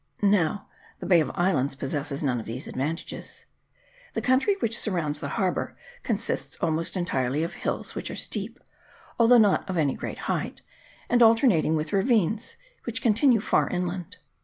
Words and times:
Now, 0.23 0.67
the 0.97 1.05
Bay 1.05 1.19
of 1.21 1.29
Islands 1.35 1.75
possesses 1.75 2.23
none 2.23 2.39
of 2.39 2.47
these 2.47 2.67
advantages: 2.67 3.45
the 4.13 4.19
country 4.21 4.55
which 4.59 4.75
surrounds 4.79 5.19
the 5.19 5.29
harbour 5.37 5.77
consists 6.01 6.57
al 6.59 6.71
most 6.71 6.97
entirely 6.97 7.43
of 7.43 7.53
hills, 7.53 7.93
which 7.93 8.09
are 8.09 8.15
steep, 8.15 8.59
although 9.19 9.37
not 9.37 9.69
of 9.69 9.77
any 9.77 9.93
great 9.93 10.17
height, 10.25 10.63
and 11.07 11.21
alternating 11.21 11.75
with 11.75 11.93
ravines, 11.93 12.55
which 12.85 12.99
continue 13.03 13.39
far 13.41 13.69
inland. 13.69 14.17